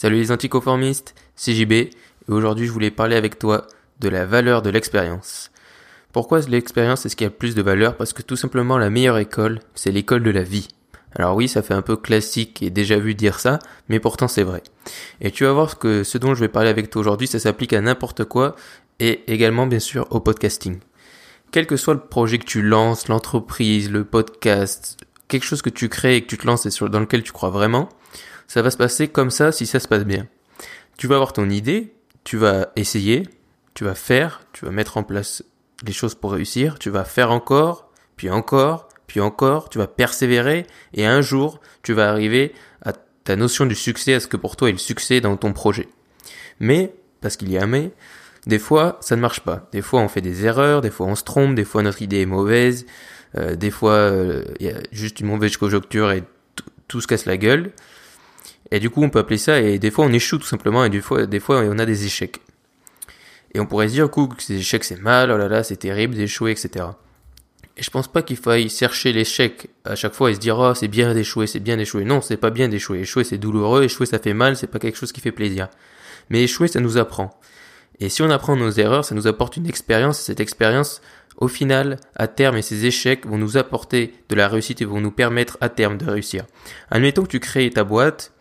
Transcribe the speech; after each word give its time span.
Salut 0.00 0.18
les 0.18 0.30
anticonformistes, 0.30 1.16
c'est 1.34 1.54
JB 1.54 1.72
et 1.72 1.90
aujourd'hui 2.28 2.68
je 2.68 2.70
voulais 2.70 2.92
parler 2.92 3.16
avec 3.16 3.36
toi 3.36 3.66
de 3.98 4.08
la 4.08 4.26
valeur 4.26 4.62
de 4.62 4.70
l'expérience. 4.70 5.50
Pourquoi 6.12 6.38
l'expérience 6.42 7.04
est 7.04 7.08
ce 7.08 7.16
qui 7.16 7.24
a 7.24 7.30
plus 7.30 7.56
de 7.56 7.62
valeur? 7.62 7.96
Parce 7.96 8.12
que 8.12 8.22
tout 8.22 8.36
simplement 8.36 8.78
la 8.78 8.90
meilleure 8.90 9.18
école, 9.18 9.58
c'est 9.74 9.90
l'école 9.90 10.22
de 10.22 10.30
la 10.30 10.44
vie. 10.44 10.68
Alors 11.16 11.34
oui, 11.34 11.48
ça 11.48 11.62
fait 11.62 11.74
un 11.74 11.82
peu 11.82 11.96
classique 11.96 12.62
et 12.62 12.70
déjà 12.70 12.96
vu 12.96 13.16
dire 13.16 13.40
ça, 13.40 13.58
mais 13.88 13.98
pourtant 13.98 14.28
c'est 14.28 14.44
vrai. 14.44 14.62
Et 15.20 15.32
tu 15.32 15.42
vas 15.42 15.52
voir 15.52 15.80
que 15.80 16.04
ce 16.04 16.16
dont 16.16 16.32
je 16.32 16.40
vais 16.42 16.48
parler 16.48 16.70
avec 16.70 16.90
toi 16.90 17.00
aujourd'hui, 17.00 17.26
ça 17.26 17.40
s'applique 17.40 17.72
à 17.72 17.80
n'importe 17.80 18.24
quoi 18.24 18.54
et 19.00 19.24
également 19.26 19.66
bien 19.66 19.80
sûr 19.80 20.06
au 20.10 20.20
podcasting. 20.20 20.78
Quel 21.50 21.66
que 21.66 21.76
soit 21.76 21.94
le 21.94 22.06
projet 22.06 22.38
que 22.38 22.46
tu 22.46 22.62
lances, 22.62 23.08
l'entreprise, 23.08 23.90
le 23.90 24.04
podcast, 24.04 24.96
quelque 25.26 25.44
chose 25.44 25.60
que 25.60 25.70
tu 25.70 25.88
crées 25.88 26.14
et 26.14 26.22
que 26.22 26.28
tu 26.28 26.38
te 26.38 26.46
lances 26.46 26.66
et 26.66 26.88
dans 26.88 27.00
lequel 27.00 27.24
tu 27.24 27.32
crois 27.32 27.50
vraiment, 27.50 27.88
ça 28.48 28.62
va 28.62 28.70
se 28.70 28.76
passer 28.76 29.06
comme 29.06 29.30
ça 29.30 29.52
si 29.52 29.66
ça 29.66 29.78
se 29.78 29.86
passe 29.86 30.04
bien. 30.04 30.26
Tu 30.96 31.06
vas 31.06 31.14
avoir 31.14 31.32
ton 31.32 31.48
idée, 31.48 31.94
tu 32.24 32.36
vas 32.36 32.72
essayer, 32.74 33.22
tu 33.74 33.84
vas 33.84 33.94
faire, 33.94 34.42
tu 34.52 34.64
vas 34.64 34.72
mettre 34.72 34.96
en 34.96 35.04
place 35.04 35.44
les 35.86 35.92
choses 35.92 36.16
pour 36.16 36.32
réussir, 36.32 36.78
tu 36.78 36.90
vas 36.90 37.04
faire 37.04 37.30
encore, 37.30 37.92
puis 38.16 38.30
encore, 38.30 38.88
puis 39.06 39.20
encore, 39.20 39.68
tu 39.68 39.78
vas 39.78 39.86
persévérer, 39.86 40.66
et 40.94 41.06
un 41.06 41.20
jour, 41.20 41.60
tu 41.82 41.92
vas 41.92 42.10
arriver 42.10 42.52
à 42.82 42.92
ta 42.92 43.36
notion 43.36 43.66
du 43.66 43.76
succès, 43.76 44.14
à 44.14 44.20
ce 44.20 44.26
que 44.26 44.36
pour 44.36 44.56
toi 44.56 44.68
est 44.68 44.72
le 44.72 44.78
succès 44.78 45.20
dans 45.20 45.36
ton 45.36 45.52
projet. 45.52 45.88
Mais, 46.58 46.92
parce 47.20 47.36
qu'il 47.36 47.52
y 47.52 47.58
a 47.58 47.62
un 47.62 47.66
mais, 47.66 47.92
des 48.46 48.58
fois, 48.58 48.96
ça 49.00 49.14
ne 49.14 49.20
marche 49.20 49.40
pas. 49.40 49.68
Des 49.72 49.82
fois, 49.82 50.00
on 50.00 50.08
fait 50.08 50.20
des 50.20 50.44
erreurs, 50.44 50.80
des 50.80 50.90
fois, 50.90 51.06
on 51.06 51.14
se 51.14 51.24
trompe, 51.24 51.54
des 51.54 51.64
fois, 51.64 51.82
notre 51.82 52.02
idée 52.02 52.22
est 52.22 52.26
mauvaise, 52.26 52.86
euh, 53.36 53.56
des 53.56 53.70
fois, 53.70 53.92
euh, 53.92 54.44
il 54.58 54.66
y 54.66 54.70
a 54.70 54.78
juste 54.90 55.20
une 55.20 55.26
mauvaise 55.26 55.56
conjoncture 55.56 56.10
et 56.12 56.24
tout 56.88 57.00
se 57.00 57.06
casse 57.06 57.26
la 57.26 57.36
gueule. 57.36 57.72
Et 58.70 58.80
du 58.80 58.90
coup, 58.90 59.02
on 59.02 59.10
peut 59.10 59.18
appeler 59.18 59.38
ça, 59.38 59.60
et 59.60 59.78
des 59.78 59.90
fois 59.90 60.04
on 60.04 60.12
échoue 60.12 60.38
tout 60.38 60.46
simplement, 60.46 60.84
et 60.84 60.90
des 60.90 61.00
fois, 61.00 61.26
des 61.26 61.40
fois 61.40 61.60
on 61.60 61.78
a 61.78 61.86
des 61.86 62.04
échecs. 62.04 62.40
Et 63.54 63.60
on 63.60 63.66
pourrait 63.66 63.88
se 63.88 63.94
dire, 63.94 64.10
coup, 64.10 64.26
que 64.26 64.42
ces 64.42 64.56
échecs 64.56 64.84
c'est 64.84 65.00
mal, 65.00 65.30
oh 65.30 65.38
là 65.38 65.48
là, 65.48 65.62
c'est 65.62 65.76
terrible 65.76 66.14
d'échouer, 66.14 66.50
etc. 66.52 66.84
Et 67.78 67.82
je 67.82 67.90
pense 67.90 68.08
pas 68.08 68.22
qu'il 68.22 68.36
faille 68.36 68.68
chercher 68.68 69.12
l'échec 69.12 69.68
à 69.84 69.94
chaque 69.94 70.12
fois 70.12 70.32
et 70.32 70.34
se 70.34 70.40
dire, 70.40 70.58
oh, 70.58 70.74
c'est 70.74 70.88
bien 70.88 71.14
d'échouer, 71.14 71.46
c'est 71.46 71.60
bien 71.60 71.76
d'échouer. 71.76 72.04
Non, 72.04 72.20
c'est 72.20 72.36
pas 72.36 72.50
bien 72.50 72.68
d'échouer. 72.68 72.98
Échouer, 73.00 73.22
c'est 73.22 73.38
douloureux, 73.38 73.84
échouer, 73.84 74.04
ça 74.04 74.18
fait 74.18 74.34
mal, 74.34 74.56
c'est 74.56 74.66
pas 74.66 74.80
quelque 74.80 74.98
chose 74.98 75.12
qui 75.12 75.20
fait 75.20 75.30
plaisir. 75.30 75.68
Mais 76.28 76.42
échouer, 76.42 76.66
ça 76.66 76.80
nous 76.80 76.98
apprend. 76.98 77.38
Et 78.00 78.08
si 78.08 78.20
on 78.22 78.30
apprend 78.30 78.56
nos 78.56 78.70
erreurs, 78.72 79.04
ça 79.04 79.14
nous 79.14 79.28
apporte 79.28 79.56
une 79.56 79.68
expérience, 79.68 80.20
et 80.20 80.24
cette 80.24 80.40
expérience, 80.40 81.00
au 81.36 81.46
final, 81.46 81.98
à 82.16 82.26
terme, 82.26 82.56
et 82.56 82.62
ces 82.62 82.84
échecs 82.84 83.26
vont 83.26 83.38
nous 83.38 83.56
apporter 83.56 84.12
de 84.28 84.34
la 84.34 84.48
réussite 84.48 84.82
et 84.82 84.84
vont 84.84 85.00
nous 85.00 85.12
permettre 85.12 85.56
à 85.60 85.68
terme 85.68 85.98
de 85.98 86.10
réussir. 86.10 86.46
Admettons 86.90 87.22
que 87.22 87.28
tu 87.28 87.38
crées 87.38 87.70
ta 87.70 87.84
boîte, 87.84 88.32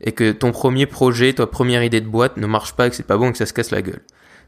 et 0.00 0.12
que 0.12 0.32
ton 0.32 0.52
premier 0.52 0.86
projet, 0.86 1.32
ta 1.32 1.46
première 1.46 1.82
idée 1.82 2.00
de 2.00 2.06
boîte 2.06 2.36
ne 2.36 2.46
marche 2.46 2.74
pas, 2.74 2.88
que 2.88 2.96
c'est 2.96 3.06
pas 3.06 3.16
bon, 3.16 3.32
que 3.32 3.38
ça 3.38 3.46
se 3.46 3.52
casse 3.52 3.70
la 3.70 3.82
gueule. 3.82 4.02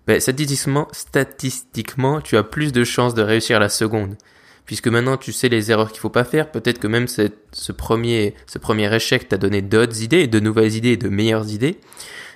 Ben, 0.07 0.21
statistiquement, 0.21 0.89
statistiquement, 0.93 2.21
tu 2.21 2.37
as 2.37 2.43
plus 2.43 2.73
de 2.73 2.85
chances 2.85 3.15
de 3.15 3.23
réussir 3.23 3.61
la 3.61 3.69
seconde. 3.69 4.17
Puisque 4.65 4.89
maintenant 4.89 5.17
tu 5.17 5.33
sais 5.33 5.49
les 5.49 5.73
erreurs 5.73 5.91
qu'il 5.91 6.01
faut 6.01 6.11
pas 6.11 6.25
faire, 6.25 6.51
peut-être 6.51 6.79
que 6.79 6.87
même 6.87 7.07
ce 7.09 7.73
premier, 7.73 8.35
ce 8.47 8.59
premier 8.59 8.95
échec 8.95 9.29
t'a 9.29 9.37
donné 9.37 9.63
d'autres 9.63 10.03
idées, 10.03 10.29
de 10.29 10.39
nouvelles 10.39 10.77
idées, 10.77 10.97
de 10.97 11.09
meilleures 11.09 11.51
idées. 11.51 11.81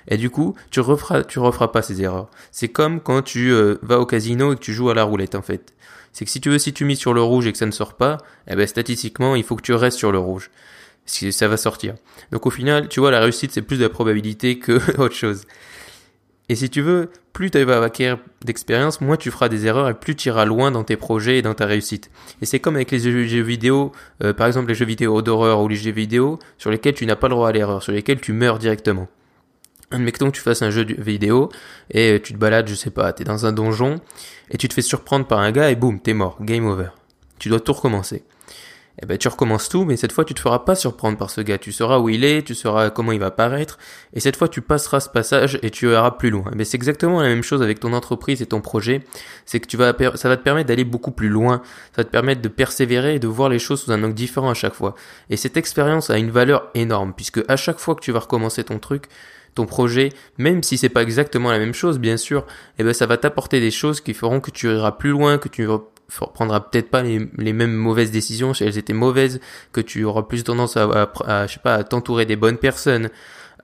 Et 0.07 0.17
du 0.17 0.29
coup, 0.29 0.53
tu 0.69 0.81
referas, 0.81 1.23
tu 1.23 1.39
referas 1.39 1.69
pas 1.69 1.81
ces 1.81 2.01
erreurs. 2.01 2.29
C'est 2.51 2.67
comme 2.67 2.99
quand 2.99 3.21
tu 3.21 3.51
euh, 3.51 3.79
vas 3.81 3.99
au 3.99 4.05
casino 4.05 4.53
et 4.53 4.55
que 4.55 4.61
tu 4.61 4.73
joues 4.73 4.89
à 4.89 4.93
la 4.93 5.03
roulette 5.03 5.33
en 5.33 5.41
fait. 5.41 5.73
C'est 6.13 6.25
que 6.25 6.31
si 6.31 6.41
tu 6.41 6.49
veux, 6.49 6.59
si 6.59 6.73
tu 6.73 6.85
mises 6.85 6.99
sur 6.99 7.13
le 7.13 7.21
rouge 7.21 7.47
et 7.47 7.51
que 7.51 7.57
ça 7.57 7.65
ne 7.65 7.71
sort 7.71 7.95
pas, 7.95 8.17
eh 8.47 8.55
ben 8.55 8.67
statistiquement, 8.67 9.35
il 9.35 9.43
faut 9.43 9.55
que 9.55 9.61
tu 9.61 9.73
restes 9.73 9.97
sur 9.97 10.11
le 10.11 10.19
rouge 10.19 10.51
si 11.05 11.31
ça 11.31 11.47
va 11.47 11.57
sortir. 11.57 11.95
Donc 12.31 12.45
au 12.45 12.49
final, 12.49 12.87
tu 12.89 12.99
vois, 12.99 13.11
la 13.11 13.19
réussite, 13.19 13.51
c'est 13.51 13.61
plus 13.61 13.77
de 13.77 13.83
la 13.83 13.89
probabilité 13.89 14.59
que 14.59 14.79
autre 14.99 15.15
chose. 15.15 15.43
Et 16.47 16.55
si 16.55 16.69
tu 16.69 16.81
veux, 16.81 17.09
plus 17.33 17.49
tu 17.49 17.63
vas 17.63 17.81
acquérir 17.81 18.19
d'expérience, 18.43 19.01
moins 19.01 19.17
tu 19.17 19.31
feras 19.31 19.49
des 19.49 19.65
erreurs 19.65 19.89
et 19.89 19.93
plus 19.95 20.15
tu 20.15 20.29
iras 20.29 20.45
loin 20.45 20.69
dans 20.69 20.83
tes 20.83 20.95
projets 20.95 21.39
et 21.39 21.41
dans 21.41 21.55
ta 21.55 21.65
réussite. 21.65 22.11
Et 22.41 22.45
c'est 22.45 22.59
comme 22.59 22.75
avec 22.75 22.91
les 22.91 22.99
jeux, 22.99 23.41
vidéo, 23.41 23.91
euh, 24.23 24.31
par 24.31 24.45
exemple 24.45 24.67
les 24.67 24.75
jeux 24.75 24.85
vidéo 24.85 25.21
d'horreur 25.21 25.61
ou 25.61 25.67
les 25.67 25.75
jeux 25.75 25.91
vidéo 25.91 26.37
sur 26.57 26.69
lesquels 26.69 26.93
tu 26.93 27.05
n'as 27.05 27.15
pas 27.15 27.27
le 27.27 27.35
droit 27.35 27.49
à 27.49 27.51
l'erreur, 27.51 27.81
sur 27.81 27.93
lesquels 27.93 28.21
tu 28.21 28.31
meurs 28.31 28.59
directement. 28.59 29.07
Admettons 29.91 30.27
que 30.29 30.35
tu 30.35 30.41
fasses 30.41 30.61
un 30.61 30.71
jeu 30.71 30.85
vidéo 30.97 31.49
et 31.89 32.19
tu 32.23 32.33
te 32.33 32.37
balades, 32.37 32.67
je 32.67 32.75
sais 32.75 32.89
pas, 32.89 33.11
t'es 33.13 33.23
dans 33.23 33.45
un 33.45 33.51
donjon 33.51 33.99
et 34.51 34.57
tu 34.57 34.67
te 34.67 34.73
fais 34.73 34.81
surprendre 34.81 35.25
par 35.25 35.39
un 35.39 35.51
gars 35.51 35.71
et 35.71 35.75
boum, 35.75 35.99
t'es 35.99 36.13
mort, 36.13 36.37
game 36.41 36.65
over. 36.65 36.89
Tu 37.39 37.49
dois 37.49 37.59
tout 37.59 37.73
recommencer 37.73 38.23
eh 39.01 39.05
ben 39.05 39.17
tu 39.17 39.27
recommences 39.27 39.69
tout, 39.69 39.85
mais 39.85 39.97
cette 39.97 40.11
fois 40.11 40.23
tu 40.25 40.33
te 40.33 40.39
feras 40.39 40.59
pas 40.59 40.75
surprendre 40.75 41.17
par 41.17 41.29
ce 41.29 41.41
gars. 41.41 41.57
Tu 41.57 41.71
sauras 41.71 41.99
où 41.99 42.09
il 42.09 42.23
est, 42.23 42.45
tu 42.45 42.55
sauras 42.55 42.89
comment 42.89 43.11
il 43.11 43.19
va 43.19 43.31
paraître, 43.31 43.77
et 44.13 44.19
cette 44.19 44.35
fois 44.37 44.47
tu 44.47 44.61
passeras 44.61 45.01
ce 45.01 45.09
passage 45.09 45.59
et 45.61 45.69
tu 45.69 45.89
iras 45.89 46.11
plus 46.11 46.29
loin. 46.29 46.51
Mais 46.55 46.63
c'est 46.63 46.75
exactement 46.75 47.21
la 47.21 47.27
même 47.27 47.43
chose 47.43 47.61
avec 47.61 47.79
ton 47.79 47.93
entreprise 47.93 48.41
et 48.41 48.45
ton 48.45 48.61
projet. 48.61 49.03
C'est 49.45 49.59
que 49.59 49.67
tu 49.67 49.77
vas, 49.77 49.93
ça 50.15 50.29
va 50.29 50.37
te 50.37 50.43
permettre 50.43 50.67
d'aller 50.67 50.85
beaucoup 50.85 51.11
plus 51.11 51.29
loin. 51.29 51.61
Ça 51.95 52.01
va 52.01 52.03
te 52.05 52.09
permettre 52.09 52.41
de 52.41 52.47
persévérer 52.47 53.15
et 53.15 53.19
de 53.19 53.27
voir 53.27 53.49
les 53.49 53.59
choses 53.59 53.83
sous 53.83 53.91
un 53.91 54.03
angle 54.03 54.13
différent 54.13 54.49
à 54.49 54.53
chaque 54.53 54.73
fois. 54.73 54.95
Et 55.29 55.37
cette 55.37 55.57
expérience 55.57 56.09
a 56.09 56.17
une 56.17 56.31
valeur 56.31 56.69
énorme, 56.73 57.13
puisque 57.13 57.41
à 57.47 57.57
chaque 57.57 57.79
fois 57.79 57.95
que 57.95 58.01
tu 58.01 58.11
vas 58.11 58.19
recommencer 58.19 58.63
ton 58.63 58.79
truc, 58.79 59.05
ton 59.55 59.65
projet, 59.65 60.09
même 60.37 60.63
si 60.63 60.77
c'est 60.77 60.89
pas 60.89 61.01
exactement 61.01 61.49
la 61.49 61.59
même 61.59 61.73
chose, 61.73 61.97
bien 61.97 62.17
sûr, 62.17 62.45
eh 62.77 62.83
ben 62.83 62.93
ça 62.93 63.05
va 63.05 63.17
t'apporter 63.17 63.61
des 63.61 63.71
choses 63.71 64.01
qui 64.01 64.13
feront 64.13 64.41
que 64.41 64.51
tu 64.51 64.67
iras 64.69 64.91
plus 64.91 65.11
loin, 65.11 65.37
que 65.37 65.47
tu 65.47 65.63
prendras 66.07 66.59
peut-être 66.59 66.89
pas 66.89 67.01
les, 67.01 67.53
mêmes 67.53 67.73
mauvaises 67.73 68.11
décisions 68.11 68.53
si 68.53 68.63
elles 68.63 68.77
étaient 68.77 68.93
mauvaises, 68.93 69.39
que 69.71 69.81
tu 69.81 70.03
auras 70.03 70.23
plus 70.23 70.43
tendance 70.43 70.77
à, 70.77 71.11
à, 71.25 71.47
je 71.47 71.53
sais 71.53 71.59
pas, 71.59 71.75
à 71.75 71.83
t'entourer 71.83 72.25
des 72.25 72.35
bonnes 72.35 72.57
personnes, 72.57 73.09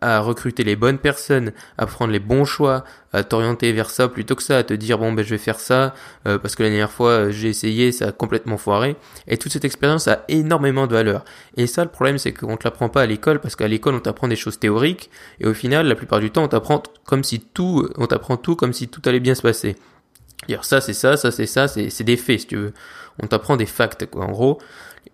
à 0.02 0.19
recruter 0.19 0.63
les 0.63 0.75
bonnes 0.75 0.97
personnes, 0.97 1.53
à 1.78 1.85
prendre 1.85 2.12
les 2.12 2.19
bons 2.19 2.44
choix, 2.44 2.84
à 3.13 3.24
t'orienter 3.24 3.72
vers 3.72 3.91
ça 3.91 4.07
plutôt 4.07 4.35
que 4.35 4.41
ça, 4.41 4.57
à 4.57 4.63
te 4.63 4.74
dire 4.74 4.97
bon 4.97 5.13
ben 5.13 5.24
je 5.24 5.29
vais 5.29 5.38
faire 5.38 5.59
ça 5.59 5.94
euh, 6.28 6.40
parce 6.40 6.56
que 6.56 6.63
la 6.63 6.69
dernière 6.69 6.91
fois 6.91 7.09
euh, 7.09 7.31
j'ai 7.31 7.50
essayé, 7.50 7.91
ça 7.91 8.07
a 8.07 8.12
complètement 8.12 8.58
foiré. 8.58 8.96
Et 9.28 9.38
toute 9.38 9.52
cette 9.52 9.63
expérience 9.63 10.08
a 10.08 10.25
énormément 10.28 10.88
de 10.88 10.94
valeur. 10.94 11.23
Et 11.56 11.68
ça 11.68 11.84
le 11.84 11.91
problème 11.91 12.18
c'est 12.18 12.34
qu'on 12.34 12.58
te 12.58 12.63
l'apprend 12.63 12.90
pas 12.90 13.03
à 13.03 13.06
l'école 13.06 13.40
parce 13.40 13.56
qu'à 13.56 13.68
l'école 13.68 13.94
on 13.94 14.00
t'apprend 14.00 14.28
des 14.28 14.35
choses 14.35 14.58
théoriques 14.58 15.12
et 15.40 15.46
au 15.46 15.53
final 15.53 15.88
la 15.88 15.96
plupart 15.96 16.19
du 16.19 16.31
temps 16.31 16.44
on 16.44 16.47
t'apprend 16.47 16.81
comme 17.06 17.23
si 17.23 17.40
tout, 17.40 17.88
on 17.97 18.08
t'apprend 18.08 18.38
tout 18.38 18.56
comme 18.56 18.73
si 18.73 18.88
tout 18.88 19.02
allait 19.06 19.19
bien 19.19 19.35
se 19.35 19.44
passer. 19.44 19.75
Dire 20.47 20.66
ça 20.66 20.81
c'est 20.81 20.94
ça, 20.94 21.18
ça 21.18 21.31
c'est 21.31 21.46
ça, 21.46 21.68
c'est 21.68 22.03
des 22.03 22.18
faits 22.18 22.41
si 22.41 22.47
tu 22.47 22.56
veux. 22.57 22.74
On 23.22 23.28
t'apprend 23.28 23.57
des 23.57 23.66
facts 23.66 24.06
quoi 24.07 24.25
en 24.25 24.31
gros 24.31 24.59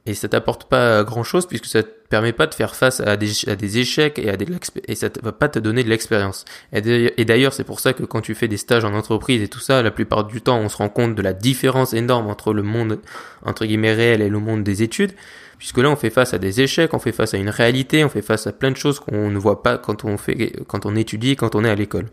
et 0.06 0.14
ça 0.14 0.30
t'apporte 0.30 0.66
pas 0.66 1.04
grand 1.04 1.24
chose 1.24 1.46
puisque 1.46 1.66
ça 1.66 1.84
te 1.84 1.90
permet 2.10 2.32
pas 2.32 2.48
de 2.48 2.54
faire 2.54 2.76
face 2.76 3.02
à 3.02 3.18
des, 3.18 3.30
à 3.48 3.56
des 3.56 3.78
échecs 3.78 4.18
et 4.20 4.30
à 4.30 4.38
des 4.38 4.48
et 4.88 4.96
ça 4.96 5.10
va 5.22 5.34
pas 5.34 5.50
te 5.50 5.60
donner 5.60 5.84
de 5.84 5.90
l'expérience. 5.90 6.46
Et 6.72 7.26
d'ailleurs 7.26 7.54
c'est 7.54 7.66
pour 7.66 7.82
ça 7.82 7.94
que 7.94 8.04
quand 8.04 8.22
tu 8.22 8.34
fais 8.34 8.48
des 8.48 8.58
stages 8.58 8.86
en 8.86 8.94
entreprise 8.94 9.42
et 9.42 9.50
tout 9.50 9.60
ça, 9.60 9.82
la 9.82 9.92
plupart 9.92 10.24
du 10.24 10.42
temps 10.42 10.60
on 10.60 10.70
se 10.70 10.78
rend 10.78 10.90
compte 10.90 11.16
de 11.16 11.22
la 11.22 11.34
différence 11.34 11.94
énorme 11.94 12.28
entre 12.28 12.54
le 12.54 12.64
monde 12.64 13.00
entre 13.46 13.66
guillemets 13.66 13.94
réel 13.94 14.22
et 14.22 14.30
le 14.30 14.40
monde 14.40 14.64
des 14.64 14.82
études 14.82 15.12
puisque 15.58 15.78
là 15.80 15.90
on 15.90 15.96
fait 15.96 16.10
face 16.10 16.34
à 16.34 16.38
des 16.38 16.62
échecs, 16.62 16.94
on 16.94 17.00
fait 17.00 17.12
face 17.12 17.34
à 17.34 17.38
une 17.38 17.50
réalité, 17.50 18.04
on 18.06 18.10
fait 18.10 18.22
face 18.22 18.48
à 18.48 18.54
plein 18.54 18.72
de 18.72 18.78
choses 18.78 19.00
qu'on 19.00 19.30
ne 19.30 19.38
voit 19.38 19.64
pas 19.64 19.78
quand 19.78 20.06
on 20.06 20.18
fait, 20.18 20.54
quand 20.68 20.86
on 20.86 20.96
étudie, 20.96 21.36
quand 21.36 21.56
on 21.56 21.66
est 21.66 21.70
à 21.70 21.76
l'école. 21.76 22.06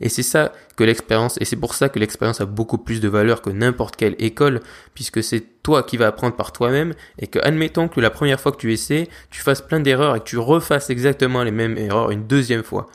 Et 0.00 0.08
c'est 0.08 0.22
ça 0.22 0.52
que 0.76 0.84
l'expérience, 0.84 1.36
et 1.40 1.44
c'est 1.44 1.56
pour 1.56 1.74
ça 1.74 1.88
que 1.88 1.98
l'expérience 1.98 2.40
a 2.40 2.46
beaucoup 2.46 2.78
plus 2.78 3.00
de 3.00 3.08
valeur 3.08 3.42
que 3.42 3.50
n'importe 3.50 3.96
quelle 3.96 4.14
école, 4.18 4.60
puisque 4.94 5.22
c'est 5.22 5.62
toi 5.62 5.82
qui 5.82 5.96
vas 5.96 6.06
apprendre 6.06 6.36
par 6.36 6.52
toi-même, 6.52 6.94
et 7.18 7.26
que 7.26 7.38
admettons 7.40 7.88
que 7.88 8.00
la 8.00 8.10
première 8.10 8.40
fois 8.40 8.52
que 8.52 8.58
tu 8.58 8.72
essaies, 8.72 9.08
tu 9.30 9.40
fasses 9.40 9.62
plein 9.62 9.80
d'erreurs 9.80 10.16
et 10.16 10.20
que 10.20 10.24
tu 10.24 10.38
refasses 10.38 10.90
exactement 10.90 11.42
les 11.42 11.50
mêmes 11.50 11.76
erreurs 11.76 12.10
une 12.10 12.26
deuxième 12.26 12.62
fois. 12.62 12.88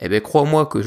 Eh 0.00 0.08
ben 0.08 0.20
crois-moi 0.20 0.66
que 0.66 0.80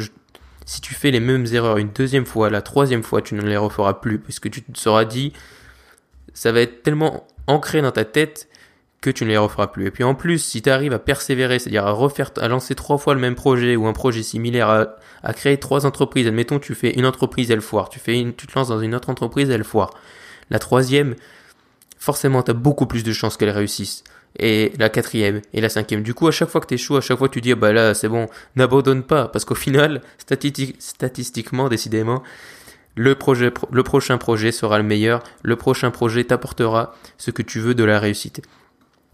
si 0.66 0.82
tu 0.82 0.94
fais 0.94 1.12
les 1.12 1.20
mêmes 1.20 1.46
erreurs 1.52 1.78
une 1.78 1.92
deuxième 1.92 2.26
fois, 2.26 2.50
la 2.50 2.62
troisième 2.62 3.04
fois, 3.04 3.22
tu 3.22 3.36
ne 3.36 3.42
les 3.42 3.58
referas 3.58 4.00
plus, 4.02 4.20
puisque 4.20 4.50
tu 4.50 4.62
te 4.62 4.80
seras 4.80 5.06
dit, 5.06 5.34
ça 6.34 6.52
va 6.52 6.62
être 6.62 6.84
tellement 6.84 7.28
ancré 7.48 7.82
dans 7.82 7.92
ta 7.92 8.06
tête 8.06 8.48
que 9.02 9.10
tu 9.10 9.26
ne 9.26 9.30
les 9.30 9.38
referas 9.38 9.72
plus. 9.72 9.88
Et 9.88 9.92
puis 9.92 10.04
en 10.04 10.14
plus, 10.14 10.38
si 10.38 10.62
tu 10.62 10.70
arrives 10.70 10.94
à 10.94 11.00
persévérer, 11.00 11.58
c'est-à-dire 11.58 11.88
à 11.88 11.92
refaire, 11.92 12.32
à 12.38 12.48
lancer 12.48 12.76
trois 12.76 13.00
fois 13.00 13.16
le 13.16 13.20
même 13.20 13.34
projet 13.34 13.76
ou 13.76 13.88
un 13.88 13.94
projet 13.94 14.22
similaire, 14.22 14.70
à, 15.24 15.34
créer 15.34 15.58
trois 15.58 15.88
entreprises, 15.88 16.28
admettons 16.28 16.60
tu 16.60 16.76
fais 16.76 16.92
une 16.92 17.08
entreprise, 17.08 17.50
elle 17.50 17.62
foire, 17.62 17.90
tu 17.90 18.00
fais 18.00 18.20
une, 18.20 18.34
tu 18.36 18.46
te 18.46 18.58
lances 18.58 18.68
dans 18.68 18.80
une 18.80 18.94
autre 18.94 19.10
entreprise, 19.10 19.50
elle 19.50 19.64
foire. 19.64 19.96
La 20.52 20.60
troisième, 20.60 21.16
forcément, 21.98 22.44
tu 22.44 22.52
as 22.52 22.54
beaucoup 22.54 22.86
plus 22.86 23.04
de 23.04 23.12
chances 23.12 23.38
qu'elle 23.38 23.50
réussisse. 23.50 24.04
Et 24.40 24.72
la 24.78 24.90
quatrième, 24.90 25.42
et 25.54 25.60
la 25.60 25.68
cinquième. 25.68 26.04
Du 26.04 26.14
coup, 26.14 26.28
à 26.28 26.32
chaque 26.32 26.50
fois 26.50 26.62
que 26.62 26.68
tu 26.68 26.76
échoues, 26.76 26.96
à 26.96 27.02
chaque 27.02 27.18
fois 27.18 27.28
tu 27.28 27.42
dis, 27.42 27.52
ah 27.52 27.56
bah 27.56 27.74
là, 27.74 27.94
c'est 27.94 28.08
bon, 28.08 28.28
n'abandonne 28.56 29.04
pas, 29.04 29.28
parce 29.28 29.44
qu'au 29.44 29.56
final, 29.56 30.02
statistiquement, 30.80 31.68
décidément, 31.68 32.24
le, 32.96 33.16
projet, 33.16 33.52
le 33.72 33.84
prochain 33.84 34.18
projet 34.18 34.52
sera 34.52 34.78
le 34.78 34.84
meilleur, 34.84 35.24
le 35.42 35.56
prochain 35.56 35.92
projet 35.92 36.24
t'apportera 36.24 36.96
ce 37.18 37.32
que 37.32 37.42
tu 37.42 37.60
veux 37.60 37.74
de 37.74 37.84
la 37.84 38.00
réussite. 38.00 38.42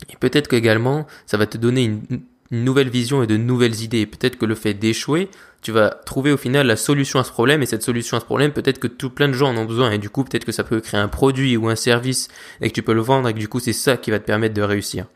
Et 0.10 0.16
peut-être 0.20 0.48
qu'également, 0.48 1.08
ça 1.26 1.38
va 1.38 1.48
te 1.48 1.58
donner 1.58 1.84
une, 1.86 2.22
nouvelle 2.52 2.90
vision 2.90 3.24
et 3.24 3.28
de 3.28 3.38
nouvelles 3.38 3.82
idées. 3.82 4.06
Peut-être 4.06 4.38
que 4.38 4.46
le 4.46 4.56
fait 4.56 4.74
d'échouer, 4.74 5.30
tu 5.62 5.72
vas 5.72 5.90
trouver 5.90 6.32
au 6.32 6.38
final 6.38 6.66
la 6.66 6.78
solution 6.78 7.20
à 7.20 7.24
ce 7.24 7.32
problème 7.32 7.62
et 7.62 7.66
cette 7.66 7.84
solution 7.84 8.16
à 8.16 8.20
ce 8.22 8.26
problème, 8.26 8.54
peut-être 8.54 8.80
que 8.80 8.88
tout 8.88 9.10
plein 9.10 9.28
de 9.28 9.34
gens 9.34 9.50
en 9.50 9.58
ont 9.58 9.66
besoin 9.66 9.92
et 9.92 9.98
du 9.98 10.10
coup, 10.10 10.24
peut-être 10.24 10.46
que 10.46 10.54
ça 10.54 10.64
peut 10.64 10.80
créer 10.80 11.00
un 11.00 11.10
produit 11.10 11.58
ou 11.58 11.68
un 11.68 11.76
service 11.76 12.30
et 12.62 12.70
que 12.70 12.74
tu 12.74 12.84
peux 12.84 12.94
le 12.94 13.02
vendre 13.02 13.28
et 13.28 13.34
que 13.34 13.40
du 13.40 13.50
coup, 13.50 13.60
c'est 13.60 13.74
ça 13.74 13.98
qui 13.98 14.12
va 14.12 14.20
te 14.20 14.26
permettre 14.26 14.54
de 14.54 14.62
réussir. 14.62 15.08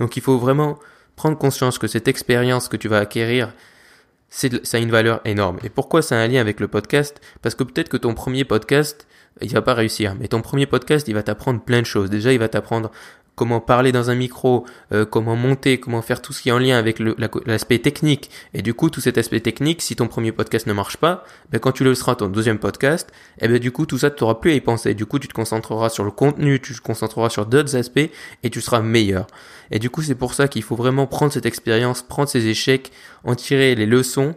Donc 0.00 0.16
il 0.16 0.22
faut 0.22 0.38
vraiment 0.38 0.78
prendre 1.16 1.38
conscience 1.38 1.78
que 1.78 1.86
cette 1.86 2.08
expérience 2.08 2.68
que 2.68 2.76
tu 2.76 2.88
vas 2.88 2.98
acquérir, 2.98 3.52
ça 4.30 4.48
a 4.72 4.78
une 4.78 4.90
valeur 4.90 5.20
énorme. 5.24 5.58
Et 5.62 5.68
pourquoi 5.68 6.02
ça 6.02 6.16
a 6.16 6.18
un 6.18 6.26
lien 6.26 6.40
avec 6.40 6.58
le 6.58 6.66
podcast? 6.66 7.20
Parce 7.40 7.54
que 7.54 7.62
peut-être 7.62 7.88
que 7.88 7.96
ton 7.96 8.14
premier 8.14 8.44
podcast, 8.44 9.06
il 9.40 9.52
va 9.52 9.62
pas 9.62 9.74
réussir. 9.74 10.16
Mais 10.18 10.26
ton 10.26 10.42
premier 10.42 10.66
podcast, 10.66 11.06
il 11.06 11.14
va 11.14 11.22
t'apprendre 11.22 11.60
plein 11.60 11.80
de 11.80 11.86
choses. 11.86 12.10
Déjà, 12.10 12.32
il 12.32 12.38
va 12.38 12.48
t'apprendre 12.48 12.90
comment 13.34 13.60
parler 13.60 13.92
dans 13.92 14.10
un 14.10 14.14
micro, 14.14 14.64
euh, 14.92 15.04
comment 15.04 15.36
monter, 15.36 15.78
comment 15.78 16.02
faire 16.02 16.22
tout 16.22 16.32
ce 16.32 16.42
qui 16.42 16.48
est 16.48 16.52
en 16.52 16.58
lien 16.58 16.78
avec 16.78 16.98
l'aspect 17.46 17.78
technique. 17.78 18.30
Et 18.52 18.62
du 18.62 18.74
coup, 18.74 18.90
tout 18.90 19.00
cet 19.00 19.18
aspect 19.18 19.40
technique, 19.40 19.82
si 19.82 19.96
ton 19.96 20.06
premier 20.06 20.32
podcast 20.32 20.66
ne 20.66 20.72
marche 20.72 20.96
pas, 20.96 21.24
ben, 21.50 21.58
quand 21.58 21.72
tu 21.72 21.84
le 21.84 21.94
seras 21.94 22.14
ton 22.14 22.28
deuxième 22.28 22.58
podcast, 22.58 23.10
et 23.38 23.44
eh 23.44 23.48
ben, 23.48 23.58
du 23.58 23.72
coup, 23.72 23.86
tout 23.86 23.98
ça, 23.98 24.10
tu 24.10 24.22
n'auras 24.22 24.36
plus 24.36 24.52
à 24.52 24.54
y 24.54 24.60
penser. 24.60 24.94
Du 24.94 25.06
coup, 25.06 25.18
tu 25.18 25.28
te 25.28 25.34
concentreras 25.34 25.88
sur 25.88 26.04
le 26.04 26.10
contenu, 26.10 26.60
tu 26.60 26.74
te 26.74 26.80
concentreras 26.80 27.30
sur 27.30 27.46
d'autres 27.46 27.76
aspects 27.76 28.10
et 28.42 28.50
tu 28.50 28.60
seras 28.60 28.80
meilleur. 28.80 29.26
Et 29.70 29.78
du 29.78 29.90
coup, 29.90 30.02
c'est 30.02 30.14
pour 30.14 30.34
ça 30.34 30.48
qu'il 30.48 30.62
faut 30.62 30.76
vraiment 30.76 31.06
prendre 31.06 31.32
cette 31.32 31.46
expérience, 31.46 32.02
prendre 32.02 32.28
ces 32.28 32.46
échecs, 32.46 32.92
en 33.24 33.34
tirer 33.34 33.74
les 33.74 33.86
leçons 33.86 34.34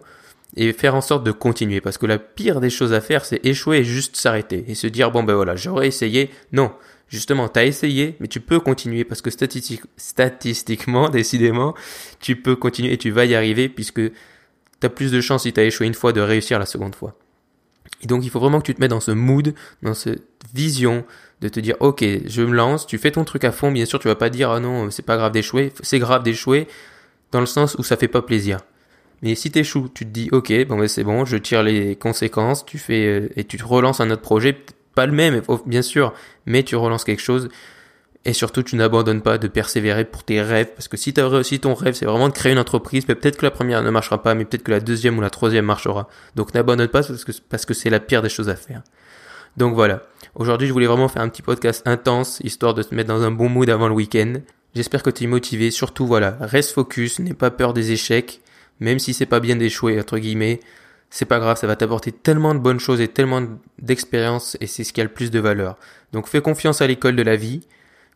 et 0.55 0.73
faire 0.73 0.95
en 0.95 1.01
sorte 1.01 1.23
de 1.23 1.31
continuer. 1.31 1.81
Parce 1.81 1.97
que 1.97 2.05
la 2.05 2.17
pire 2.17 2.61
des 2.61 2.69
choses 2.69 2.93
à 2.93 3.01
faire, 3.01 3.25
c'est 3.25 3.45
échouer 3.45 3.77
et 3.77 3.83
juste 3.83 4.15
s'arrêter 4.15 4.65
et 4.67 4.75
se 4.75 4.87
dire, 4.87 5.11
bon 5.11 5.23
ben 5.23 5.35
voilà, 5.35 5.55
j'aurais 5.55 5.87
essayé. 5.87 6.31
Non. 6.51 6.71
Justement, 7.09 7.47
tu 7.47 7.59
as 7.59 7.65
essayé, 7.65 8.15
mais 8.19 8.27
tu 8.27 8.39
peux 8.41 8.59
continuer 8.59 9.03
parce 9.03 9.21
que 9.21 9.29
statistiquement, 9.29 11.09
décidément, 11.11 11.73
tu 12.19 12.35
peux 12.35 12.55
continuer 12.55 12.93
et 12.93 12.97
tu 12.97 13.11
vas 13.11 13.25
y 13.25 13.35
arriver 13.35 13.69
puisque 13.69 14.01
tu 14.01 14.85
as 14.85 14.89
plus 14.89 15.11
de 15.11 15.21
chances 15.21 15.43
si 15.43 15.53
tu 15.53 15.59
as 15.59 15.63
échoué 15.63 15.87
une 15.87 15.93
fois 15.93 16.11
de 16.11 16.21
réussir 16.21 16.59
la 16.59 16.65
seconde 16.65 16.95
fois. 16.95 17.17
Et 18.01 18.07
donc, 18.07 18.25
il 18.25 18.29
faut 18.29 18.39
vraiment 18.39 18.59
que 18.59 18.65
tu 18.65 18.75
te 18.75 18.81
mettes 18.81 18.91
dans 18.91 18.99
ce 18.99 19.11
mood, 19.11 19.53
dans 19.81 19.93
cette 19.93 20.23
vision 20.53 21.05
de 21.41 21.49
te 21.49 21.59
dire, 21.59 21.75
ok, 21.79 22.03
je 22.25 22.41
me 22.41 22.53
lance, 22.53 22.85
tu 22.85 22.97
fais 22.97 23.11
ton 23.11 23.23
truc 23.23 23.43
à 23.43 23.51
fond, 23.51 23.71
bien 23.71 23.85
sûr, 23.85 23.99
tu 23.99 24.07
vas 24.07 24.15
pas 24.15 24.29
dire, 24.29 24.51
ah 24.51 24.59
non, 24.59 24.91
c'est 24.91 25.05
pas 25.05 25.17
grave 25.17 25.31
d'échouer, 25.31 25.71
c'est 25.81 25.99
grave 25.99 26.23
d'échouer, 26.23 26.67
dans 27.31 27.39
le 27.39 27.45
sens 27.45 27.75
où 27.75 27.83
ça 27.83 27.95
fait 27.95 28.07
pas 28.07 28.21
plaisir. 28.21 28.59
Mais 29.21 29.35
si 29.35 29.49
t'échoues, 29.49 29.89
tu 29.93 30.05
te 30.05 30.09
dis 30.09 30.29
ok, 30.31 30.53
bon 30.67 30.77
ben 30.77 30.87
c'est 30.87 31.03
bon, 31.03 31.25
je 31.25 31.37
tire 31.37 31.63
les 31.63 31.95
conséquences, 31.95 32.65
tu 32.65 32.77
fais 32.77 33.05
euh, 33.07 33.29
et 33.35 33.43
tu 33.43 33.57
relances 33.63 33.99
un 33.99 34.11
autre 34.11 34.21
projet, 34.21 34.55
pas 34.97 35.05
le 35.05 35.11
même 35.11 35.43
bien 35.67 35.83
sûr, 35.83 36.11
mais 36.47 36.63
tu 36.63 36.75
relances 36.75 37.03
quelque 37.03 37.21
chose 37.21 37.49
et 38.25 38.33
surtout 38.33 38.63
tu 38.63 38.75
n'abandonnes 38.75 39.21
pas 39.21 39.37
de 39.37 39.47
persévérer 39.47 40.05
pour 40.05 40.23
tes 40.23 40.41
rêves 40.41 40.71
parce 40.73 40.87
que 40.87 40.97
si 40.97 41.13
réussi 41.15 41.59
ton 41.59 41.75
rêve, 41.75 41.93
c'est 41.93 42.07
vraiment 42.07 42.29
de 42.29 42.33
créer 42.33 42.51
une 42.51 42.57
entreprise, 42.57 43.05
peut-être 43.05 43.37
que 43.37 43.45
la 43.45 43.51
première 43.51 43.83
ne 43.83 43.91
marchera 43.91 44.23
pas, 44.23 44.33
mais 44.33 44.43
peut-être 44.43 44.63
que 44.63 44.71
la 44.71 44.79
deuxième 44.79 45.15
ou 45.19 45.21
la 45.21 45.29
troisième 45.29 45.65
marchera. 45.65 46.09
Donc 46.35 46.55
n'abandonne 46.55 46.87
pas 46.87 47.03
parce 47.03 47.23
que 47.23 47.31
parce 47.47 47.65
que 47.67 47.75
c'est 47.75 47.91
la 47.91 47.99
pire 47.99 48.23
des 48.23 48.29
choses 48.29 48.49
à 48.49 48.55
faire. 48.55 48.81
Donc 49.55 49.75
voilà. 49.75 50.01
Aujourd'hui, 50.33 50.67
je 50.67 50.73
voulais 50.73 50.87
vraiment 50.87 51.09
faire 51.09 51.21
un 51.21 51.29
petit 51.29 51.43
podcast 51.43 51.87
intense 51.87 52.39
histoire 52.43 52.73
de 52.73 52.81
te 52.81 52.95
mettre 52.95 53.09
dans 53.09 53.21
un 53.21 53.31
bon 53.31 53.49
mood 53.49 53.69
avant 53.69 53.87
le 53.87 53.93
week-end. 53.93 54.33
J'espère 54.73 55.03
que 55.03 55.11
tu 55.11 55.25
es 55.25 55.27
motivé. 55.27 55.69
Surtout, 55.69 56.07
voilà, 56.07 56.37
reste 56.41 56.71
focus, 56.71 57.19
n'aie 57.19 57.33
pas 57.33 57.51
peur 57.51 57.73
des 57.73 57.91
échecs 57.91 58.41
même 58.79 58.99
si 58.99 59.13
c'est 59.13 59.25
pas 59.25 59.39
bien 59.39 59.55
d'échouer, 59.55 59.99
entre 59.99 60.17
guillemets, 60.17 60.59
c'est 61.09 61.25
pas 61.25 61.39
grave, 61.39 61.57
ça 61.57 61.67
va 61.67 61.75
t'apporter 61.75 62.11
tellement 62.11 62.53
de 62.53 62.59
bonnes 62.59 62.79
choses 62.79 63.01
et 63.01 63.07
tellement 63.07 63.41
d'expérience 63.79 64.57
et 64.59 64.67
c'est 64.67 64.83
ce 64.83 64.93
qui 64.93 65.01
a 65.01 65.03
le 65.03 65.09
plus 65.09 65.31
de 65.31 65.39
valeur. 65.39 65.77
Donc 66.13 66.27
fais 66.27 66.41
confiance 66.41 66.81
à 66.81 66.87
l'école 66.87 67.15
de 67.15 67.23
la 67.23 67.35
vie, 67.35 67.67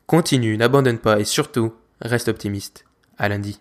continue, 0.07 0.57
n'abandonne 0.57 0.99
pas 0.99 1.19
et 1.19 1.25
surtout, 1.25 1.73
reste 2.01 2.27
optimiste. 2.27 2.85
À 3.17 3.29
lundi. 3.29 3.59